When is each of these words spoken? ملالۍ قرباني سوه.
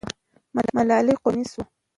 ملالۍ 0.75 1.15
قرباني 1.23 1.45
سوه. 1.51 1.63